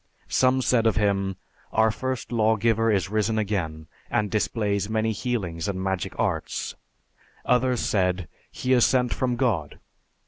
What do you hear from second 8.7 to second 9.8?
is sent from God.'